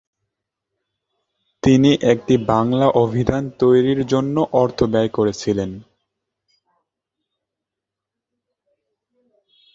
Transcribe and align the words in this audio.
তিনি 1.63 1.91
একটি 2.11 2.35
বাংলা 2.47 2.87
অভিধান 3.03 3.43
তৈরির 3.59 4.01
জন্যও 4.07 4.45
অর্থ 4.53 4.79
ব্যয় 4.83 5.11
করছিলেন। 5.17 5.71